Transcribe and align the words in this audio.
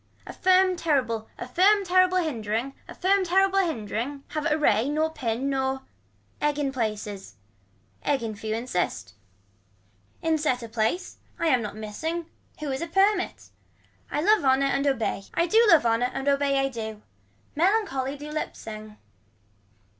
A 0.25 0.33
firm 0.33 0.75
terrible 0.77 1.29
a 1.37 1.47
firm 1.47 1.85
terrible 1.85 2.17
hindering, 2.17 2.73
a 2.87 2.95
firm 2.95 3.23
hindering 3.23 4.23
have 4.29 4.47
a 4.51 4.57
ray 4.57 4.89
nor 4.89 5.11
pin 5.13 5.47
nor. 5.47 5.83
Egg 6.41 6.57
in 6.57 6.71
places. 6.71 7.35
Egg 8.03 8.23
in 8.23 8.35
few 8.35 8.55
insists. 8.55 9.13
In 10.23 10.39
set 10.39 10.63
a 10.63 10.67
place. 10.67 11.17
I 11.37 11.49
am 11.49 11.61
not 11.61 11.75
missing. 11.75 12.25
Who 12.61 12.71
is 12.71 12.81
a 12.81 12.87
permit. 12.87 13.49
I 14.09 14.21
love 14.21 14.43
honor 14.43 14.65
and 14.65 14.87
obey 14.87 15.25
I 15.35 15.45
do 15.45 15.63
love 15.69 15.85
honor 15.85 16.09
and 16.11 16.27
obey 16.27 16.57
I 16.57 16.67
do. 16.67 17.03
Melancholy 17.55 18.17
do 18.17 18.31
lip 18.31 18.55
sing. 18.55 18.97